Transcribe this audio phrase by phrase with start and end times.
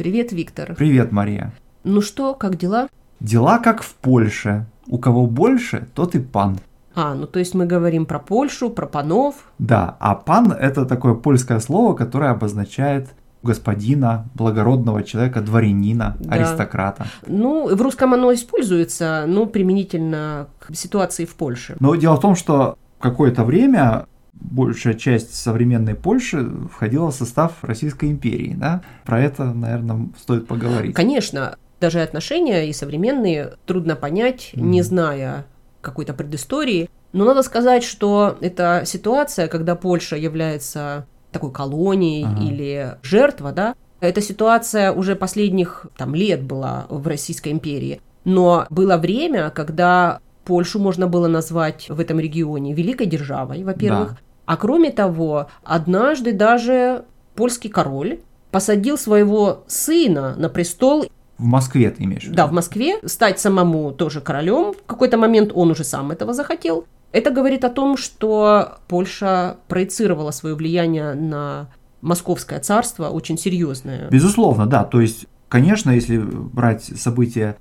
[0.00, 0.74] Привет, Виктор.
[0.76, 1.52] Привет, Мария.
[1.84, 2.88] Ну что, как дела?
[3.20, 4.64] Дела как в Польше.
[4.86, 6.56] У кого больше, тот и пан.
[6.94, 9.34] А, ну то есть мы говорим про Польшу, про панов.
[9.58, 13.10] Да, а пан это такое польское слово, которое обозначает
[13.42, 16.34] господина, благородного человека, дворянина, Да.
[16.34, 17.04] аристократа.
[17.26, 21.76] Ну, в русском оно используется, но применительно к ситуации в Польше.
[21.78, 24.06] Но дело в том, что какое-то время
[24.40, 28.82] большая часть современной Польши входила в состав Российской империи, да?
[29.04, 30.94] Про это, наверное, стоит поговорить.
[30.94, 34.70] Конечно, даже отношения и современные трудно понять, Мгм.
[34.70, 35.46] не зная
[35.80, 36.88] какой-то предыстории.
[37.12, 42.42] Но надо сказать, что эта ситуация, когда Польша является такой колонией Ага.
[42.44, 48.00] или жертва, да, эта ситуация уже последних там, лет была в Российской империи.
[48.24, 54.10] Но было время, когда Польшу можно было назвать в этом регионе великой державой, во-первых.
[54.12, 54.18] Да.
[54.50, 57.04] А кроме того, однажды даже
[57.36, 58.18] польский король
[58.50, 61.04] посадил своего сына на престол
[61.38, 62.34] В Москве ты имеешь в виду?
[62.34, 64.72] да, в Москве, стать самому тоже королем.
[64.72, 66.84] В какой-то момент он уже сам этого захотел.
[67.12, 71.68] Это говорит о том, что Польша проецировала свое влияние на
[72.00, 74.08] Московское царство очень серьезное.
[74.10, 74.82] Безусловно, да.
[74.82, 77.56] То есть, конечно, если брать события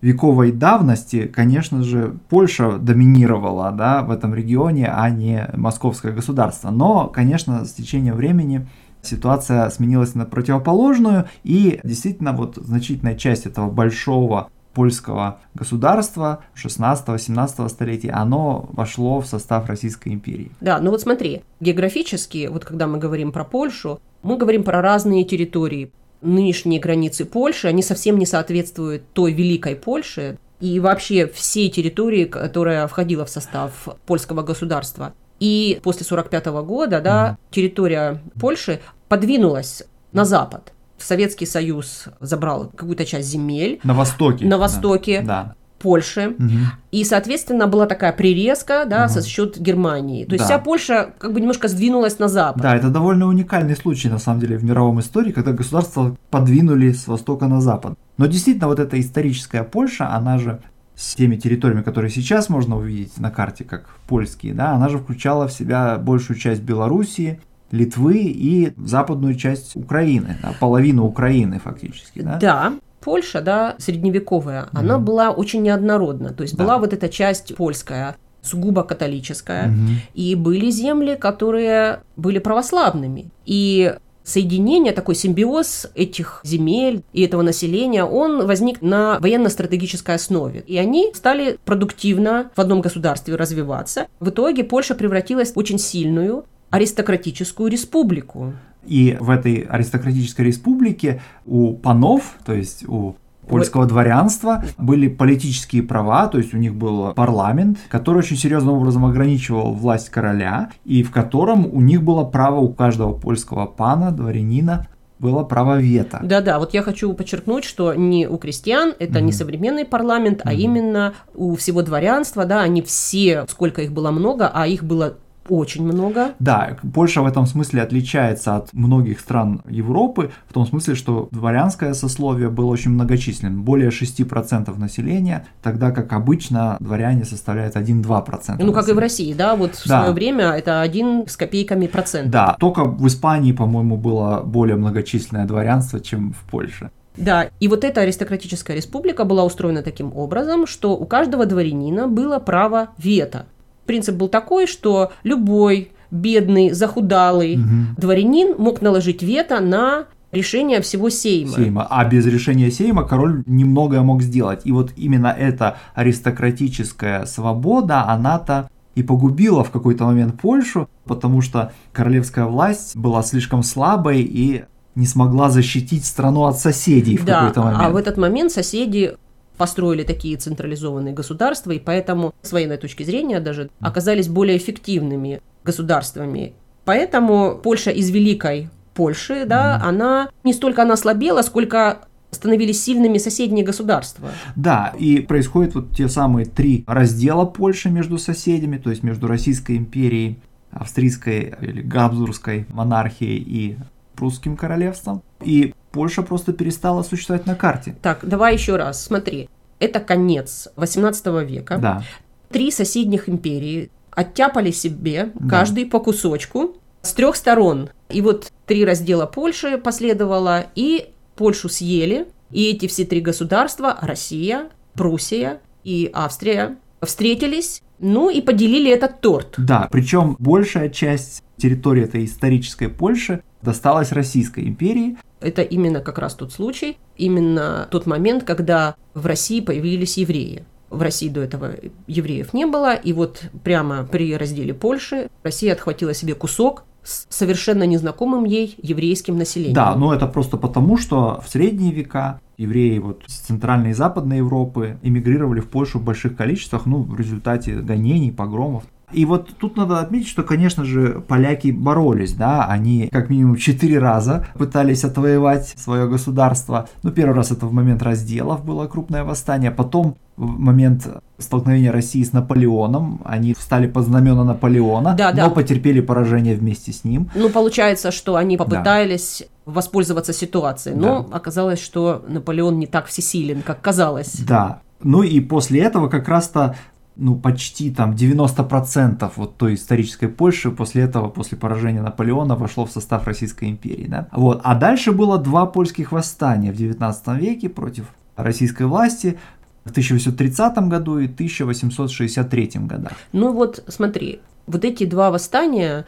[0.00, 6.70] четырехвековой давности, конечно же, Польша доминировала да, в этом регионе, а не московское государство.
[6.70, 8.66] Но, конечно, с течением времени
[9.02, 18.10] ситуация сменилась на противоположную, и действительно вот значительная часть этого большого польского государства 16-17 столетия,
[18.10, 20.52] оно вошло в состав Российской империи.
[20.60, 25.24] Да, ну вот смотри, географически, вот когда мы говорим про Польшу, мы говорим про разные
[25.24, 25.90] территории.
[26.20, 32.86] Нынешние границы Польши, они совсем не соответствуют той великой Польше и вообще всей территории, которая
[32.88, 35.14] входила в состав польского государства.
[35.38, 40.72] И после 45 года, да, территория Польши подвинулась на запад.
[40.98, 44.44] Советский Союз забрал какую-то часть земель На востоке.
[44.44, 45.54] на востоке Да.
[45.78, 46.72] Польши, Мгм.
[46.90, 49.08] и, соответственно, была такая прирезка, да, Ага.
[49.08, 50.24] со счет Германии.
[50.24, 50.54] То есть Да.
[50.54, 52.62] вся Польша как бы немножко сдвинулась на запад.
[52.62, 57.06] Да, это довольно уникальный случай, на самом деле, в мировом истории, когда государства подвинули с
[57.06, 57.94] востока на запад.
[58.16, 60.60] Но действительно, вот эта историческая Польша, она же
[60.96, 65.46] с теми территориями, которые сейчас можно увидеть на карте, как польские, да, она же включала
[65.46, 67.40] в себя большую часть Белоруссии,
[67.70, 72.38] Литвы и западную часть Украины, да, половину Украины фактически, да?
[72.40, 76.32] Да, Польша, да, средневековая, она была очень неоднородна.
[76.32, 76.64] То есть Да.
[76.64, 79.88] была вот эта часть польская, сугубо католическая, Мгм.
[80.14, 83.30] и были земли, которые были православными.
[83.46, 83.94] И
[84.24, 90.62] соединение, такой симбиоз этих земель и этого населения, он возник на военно-стратегической основе.
[90.66, 94.06] И они стали продуктивно в одном государстве развиваться.
[94.20, 98.54] В итоге Польша превратилась в очень сильную аристократическую республику.
[98.86, 103.16] И в этой аристократической республике у панов, то есть у
[103.48, 109.04] польского дворянства, были политические права, то есть у них был парламент, который очень серьезным образом
[109.04, 114.86] ограничивал власть короля, и в котором у них было право у каждого польского пана, дворянина,
[115.18, 116.20] было право вето.
[116.22, 121.14] Да-да, вот я хочу подчеркнуть, что не у крестьян, это не современный парламент, а именно
[121.34, 125.16] у всего дворянства, да, они все, сколько их было много, а их было
[125.48, 126.32] очень много.
[126.38, 131.94] Да, Польша в этом смысле отличается от многих стран Европы, в том смысле, что дворянское
[131.94, 138.62] сословие было очень многочисленным, более 6% населения, тогда как обычно дворяне составляют 1-2%.
[138.62, 138.98] Ну, как и в.
[138.98, 140.00] России, да, вот в Да.
[140.00, 142.30] свое время это один с копейками процент.
[142.30, 146.90] Да, только в Испании, по-моему, было более многочисленное дворянство, чем в Польше.
[147.16, 152.38] Да, и вот эта аристократическая республика была устроена таким образом, что у каждого дворянина было
[152.38, 153.46] право вето.
[153.88, 157.94] Принцип был такой, что любой бедный, захудалый Мгм.
[157.96, 161.52] дворянин мог наложить вето на решение всего Сейма.
[161.56, 161.86] Сейма.
[161.88, 164.60] А без решения Сейма король немногое мог сделать.
[164.66, 171.72] И вот именно эта аристократическая свобода, она-то и погубила в какой-то момент Польшу, потому что
[171.92, 174.64] королевская власть была слишком слабой и
[174.96, 177.82] не смогла защитить страну от соседей в Да, какой-то момент.
[177.84, 179.16] а в этот момент соседи
[179.58, 186.54] построили такие централизованные государства, и поэтому, с военной точки зрения даже, оказались более эффективными государствами.
[186.84, 192.00] Поэтому Польша из Великой Польши, да, она не столько она слабела, сколько
[192.30, 194.30] становились сильными соседние государства.
[194.56, 199.76] Да, и происходят вот те самые три раздела Польши между соседями, то есть между Российской
[199.76, 200.38] империей,
[200.70, 203.76] австрийской или габсбургской монархией и
[204.14, 205.22] прусским королевством.
[205.42, 207.96] И Польша просто перестала существовать на карте.
[208.02, 209.48] Так, давай еще раз, смотри.
[209.78, 211.78] Это конец 18 века.
[211.78, 212.02] Да.
[212.50, 215.48] Три соседних империи оттяпали себе Да.
[215.48, 217.90] каждый по кусочку с трех сторон.
[218.10, 224.70] И вот три раздела Польши последовало, и Польшу съели, и эти все три государства, Россия,
[224.94, 229.54] Пруссия и Австрия, встретились, ну и поделили этот торт.
[229.58, 235.16] Да, причем большая часть территории этой исторической Польши досталась Российской империи.
[235.40, 240.64] Это именно как раз тот случай, именно тот момент, когда в России появились евреи.
[240.90, 241.74] В России до этого
[242.06, 247.84] евреев не было, и вот прямо при разделе Польши Россия отхватила себе кусок с совершенно
[247.84, 249.74] незнакомым ей еврейским населением.
[249.74, 254.38] Да, но это просто потому, что в средние века евреи вот с Центральной и Западной
[254.38, 258.84] Европы эмигрировали в Польшу в больших количествах, ну, в результате гонений, погромов.
[259.12, 263.98] И вот тут надо отметить, что, конечно же, поляки боролись, да, они как минимум четыре
[263.98, 266.88] раза пытались отвоевать свое государство.
[267.02, 271.08] Ну, первый раз это в момент разделов было крупное восстание, потом в момент
[271.38, 275.50] столкновения России с Наполеоном, они встали под знамена Наполеона, да, но да.
[275.50, 277.30] потерпели поражение вместе с ним.
[277.34, 279.72] Ну, получается, что они попытались да.
[279.72, 281.36] воспользоваться ситуацией, но да.
[281.36, 284.36] оказалось, что Наполеон не так всесилен, как казалось.
[284.46, 284.80] Да.
[285.02, 286.76] Ну и после этого как раз-то
[287.18, 292.90] ну, почти там 90% вот той исторической Польши после этого, после поражения Наполеона, вошло в
[292.90, 294.28] состав Российской империи, да.
[294.32, 294.60] Вот.
[294.62, 298.04] А дальше было два польских восстания в 19 веке против
[298.36, 299.38] российской власти
[299.84, 303.12] в 1830 году и 1863 годах.
[303.32, 306.06] Ну вот, смотри, вот эти два восстания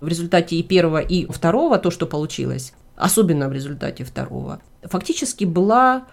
[0.00, 6.04] в результате и первого, и второго, то, что получилось, особенно в результате второго, фактически была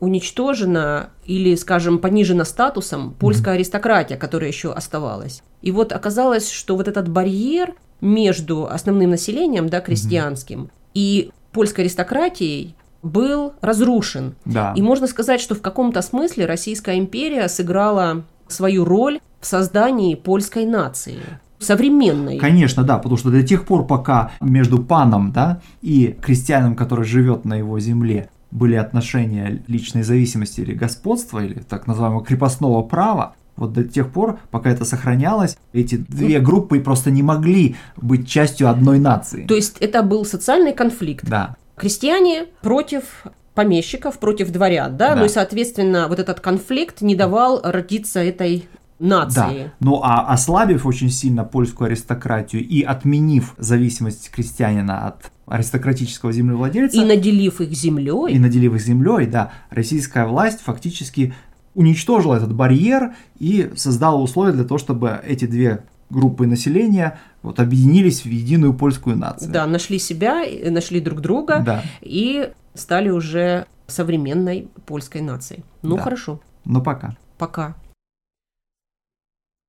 [0.00, 5.42] уничтожена или, скажем, понижена статусом польская аристократия, которая еще оставалась.
[5.62, 12.76] И вот оказалось, что вот этот барьер между основным населением, да, крестьянским, и польской аристократией
[13.02, 14.34] был разрушен.
[14.44, 14.72] Да.
[14.76, 20.66] И можно сказать, что в каком-то смысле Российская империя сыграла свою роль в создании польской
[20.66, 21.20] нации
[21.58, 22.38] современной.
[22.38, 27.44] Конечно, да, потому что до тех пор, пока между паном да, и крестьянином, который живет
[27.44, 33.72] на его земле, были отношения личной зависимости или господства, или так называемого крепостного права, вот
[33.72, 38.98] до тех пор, пока это сохранялось, эти две группы просто не могли быть частью одной
[38.98, 39.44] нации.
[39.46, 41.28] То есть это был социальный конфликт.
[41.28, 41.56] Да.
[41.76, 43.24] Крестьяне против
[43.54, 45.10] помещиков, против дворян, да?
[45.10, 45.20] Да.
[45.20, 48.68] Ну и, соответственно, вот этот конфликт не давал родиться этой
[48.98, 49.64] нации.
[49.64, 49.72] Да.
[49.80, 56.96] Ну а ослабив очень сильно польскую аристократию и отменив зависимость крестьянина от аристократического землевладельца.
[56.96, 58.32] И наделив их землей.
[58.34, 61.34] И наделив их землей, да, российская власть фактически
[61.74, 68.22] уничтожила этот барьер и создала условия для того, чтобы эти две группы населения вот объединились
[68.22, 69.50] в единую польскую нацию.
[69.50, 71.82] Да, нашли себя, нашли друг друга Да.
[72.00, 75.64] и стали уже современной польской нацией.
[75.82, 76.02] Ну Да.
[76.02, 77.16] хорошо, Но пока.
[77.38, 77.74] пока.